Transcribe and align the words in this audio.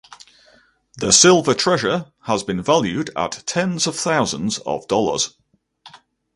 The 0.97 1.13
silver 1.13 1.53
treasure 1.53 2.07
has 2.23 2.41
been 2.41 2.59
valued 2.63 3.11
at 3.15 3.43
tens 3.45 3.85
of 3.85 3.95
thousands 3.95 4.57
of 4.65 4.87
dollars. 4.87 5.35